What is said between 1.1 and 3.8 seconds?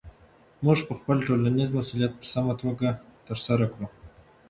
ټولنیز مسؤلیت په سمه توګه ترسره